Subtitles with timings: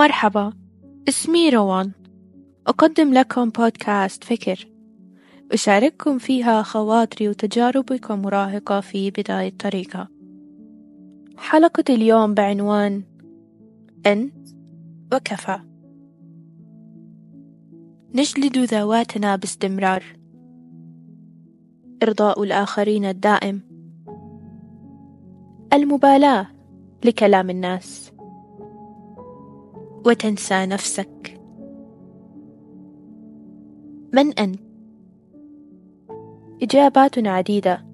[0.00, 0.52] مرحبا
[1.08, 1.90] اسمي روان.
[2.66, 4.68] أقدم لكم بودكاست فكر.
[5.52, 10.08] أشارككم فيها خواطري وتجاربي كمراهقة في بداية طريقها.
[11.36, 13.02] حلقة اليوم بعنوان
[14.06, 14.48] أنت
[15.12, 15.58] وكفى.
[18.14, 20.04] نجلد ذواتنا باستمرار.
[22.02, 23.60] إرضاء الآخرين الدائم.
[25.72, 26.46] المبالاة
[27.04, 28.12] لكلام الناس.
[30.06, 31.40] وتنسى نفسك.
[34.12, 34.60] من أنت؟
[36.62, 37.86] اجابات عديدة.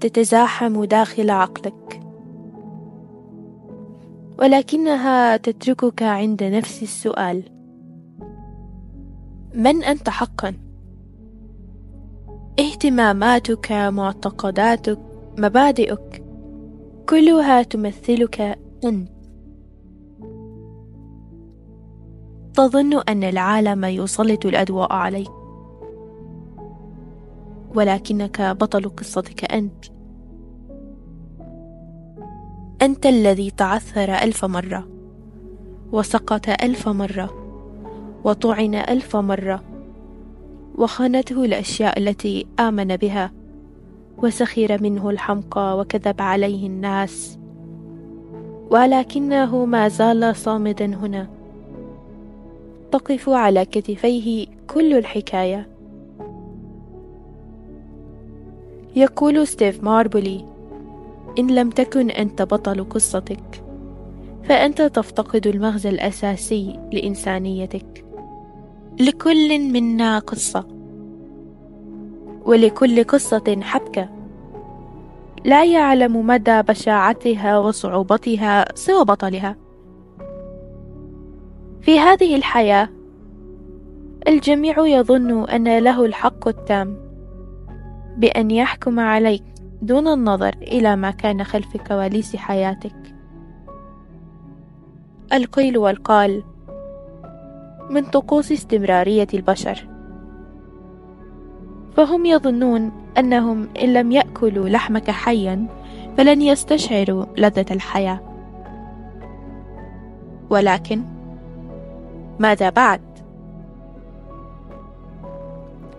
[0.00, 2.00] تتزاحم داخل عقلك.
[4.38, 7.42] ولكنها تتركك عند نفس السؤال.
[9.54, 10.54] من أنت حقا؟
[12.60, 14.98] اهتماماتك معتقداتك
[15.38, 16.24] مبادئك
[17.08, 19.19] كلها تمثلك أنت.
[22.54, 25.30] تظن أن العالم يسلط الأضواء عليك.
[27.74, 29.84] ولكنك بطل قصتك أنت.
[32.82, 34.88] أنت الذي تعثر ألف مرة
[35.92, 37.30] وسقط ألف مرة
[38.24, 39.62] وطعن ألف مرة
[40.78, 43.32] وخانته الأشياء التي آمن بها
[44.18, 47.38] وسخر منه الحمقى وكذب عليه الناس.
[48.70, 51.39] ولكنه ما زال صامدا هنا.
[52.92, 55.68] تقف على كتفيه كل الحكاية.
[58.96, 60.44] يقول ستيف ماربولي
[61.38, 63.62] إن لم تكن أنت بطل قصتك
[64.44, 68.04] فأنت تفتقد المغزى الأساسي لإنسانيتك.
[69.00, 70.64] لكل منا قصة
[72.44, 74.08] ولكل قصة حبكة.
[75.44, 79.56] لا يعلم مدى بشاعتها وصعوبتها سوى بطلها.
[81.82, 82.88] في هذه الحياة.
[84.28, 86.96] الجميع يظن أن له الحق التام
[88.16, 89.42] بأن يحكم عليك
[89.82, 92.96] دون النظر إلى ما كان خلف كواليس حياتك.
[95.32, 96.42] القيل والقال
[97.90, 99.86] من طقوس استمرارية البشر.
[101.96, 105.66] فهم يظنون أنهم إن لم يأكلوا لحمك حيا
[106.16, 108.20] فلن يستشعروا لذة الحياة.
[110.50, 111.19] ولكن
[112.40, 113.00] ماذا بعد؟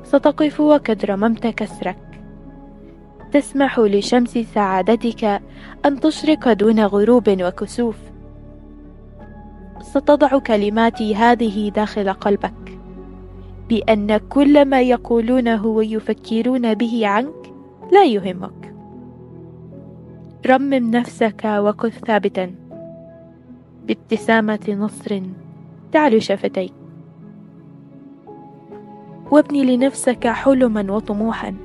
[0.03, 2.21] ستقف وقد رممت كسرك.
[3.31, 5.41] تسمح لشمس سعادتك
[5.85, 7.97] أن تشرق دون غروب وكسوف.
[9.81, 12.79] ستضع كلماتي هذه داخل قلبك.
[13.69, 17.53] بأن كل ما يقولونه ويفكرون به عنك
[17.91, 18.73] لا يهمك.
[20.47, 22.51] رمم نفسك وكن ثابتا.
[23.87, 25.21] بابتسامة نصر
[25.91, 26.73] تعلو شفتيك
[29.31, 31.55] وابني لنفسك حلما وطموحا.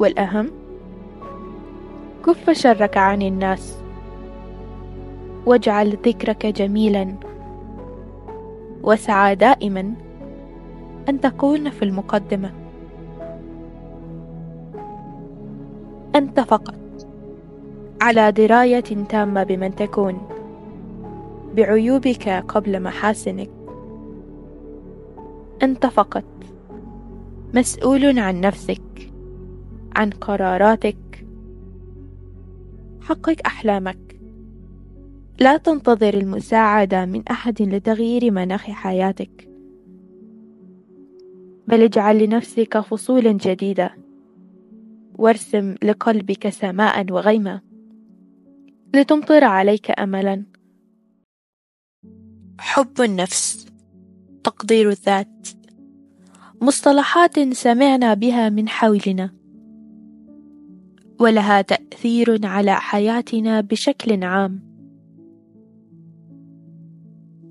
[0.00, 0.50] والأهم
[2.26, 3.82] كف شرك عن الناس.
[5.46, 7.14] واجعل ذكرك جميلا.
[8.82, 9.94] واسعى دائما
[11.08, 12.50] أن تكون في المقدمة.
[16.16, 16.74] أنت فقط
[18.00, 20.31] على دراية تامة بمن تكون.
[21.56, 23.50] بعيوبك قبل محاسنك.
[25.62, 26.24] أنت فقط
[27.54, 29.12] مسؤول عن نفسك
[29.96, 31.26] عن قراراتك
[33.00, 34.20] حقق أحلامك.
[35.40, 39.48] لا تنتظر المساعدة من أحد لتغيير مناخ حياتك.
[41.68, 43.94] بل اجعل لنفسك فصولا جديدة.
[45.18, 47.60] وارسم لقلبك سماء وغيمة.
[48.94, 50.44] لتمطر عليك املا.
[52.72, 53.66] حب النفس
[54.44, 55.48] تقدير الذات.
[56.60, 59.30] مصطلحات سمعنا بها من حولنا.
[61.20, 64.60] ولها تأثير على حياتنا بشكل عام.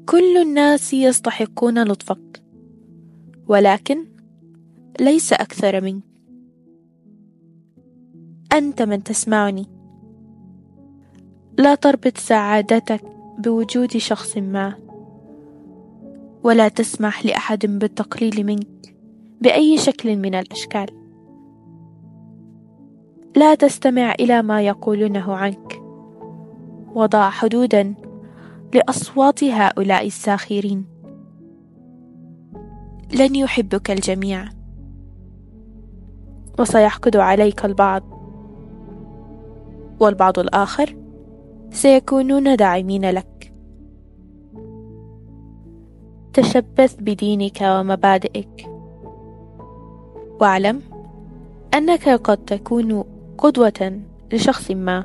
[0.06, 2.44] كل الناس يستحقون لطفك
[3.48, 4.06] ولكن
[5.00, 6.04] ليس أكثر منك.
[8.54, 9.66] أنت من تسمعني.
[11.58, 13.02] لا تربط سعادتك
[13.38, 14.81] بوجود شخص ما.
[16.44, 18.96] ولا تسمح لأحد بالتقليل منك
[19.42, 20.88] بأي شكل من الأشكال.
[23.36, 25.82] لا تستمع إلى ما يقولونه عنك.
[26.96, 27.94] وضع حدودا
[28.74, 30.86] لأصوات هؤلاء الساخرين.
[33.20, 34.46] لن يحبك الجميع.
[36.60, 38.04] وسيحقد عليك البعض.
[40.00, 40.96] والبعض الآخر
[41.72, 43.31] سيكونون داعمين لك.
[46.34, 48.70] تشبث بدينك ومبادئك.
[50.40, 50.82] واعلم
[51.74, 53.04] أنك قد تكون
[53.38, 54.00] قدوة
[54.34, 55.04] لشخص ما.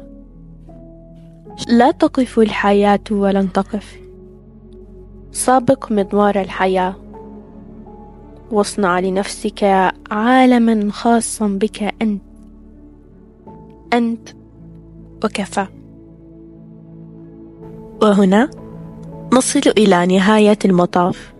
[1.69, 4.01] لا تقف الحياة ولن تقف.
[5.33, 6.95] سابق مضمار الحياة.
[8.51, 12.23] واصنع لنفسك عالما خاصا بك أنت.
[13.93, 14.29] أنت
[15.25, 15.67] وكفى.
[18.03, 18.51] وهنا
[19.33, 21.33] نصل إلى نهاية المطاف.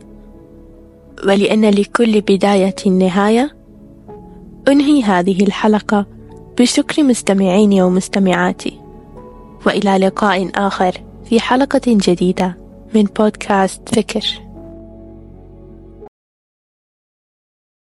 [1.27, 3.57] ولأن لكل بداية نهاية
[4.69, 6.07] أنهي هذه الحلقة
[6.59, 8.81] بشكر مستمعيني ومستمعاتي.
[9.67, 10.93] وإلى لقاء آخر
[11.25, 12.57] في حلقة جديدة
[12.95, 14.46] من بودكاست فكر.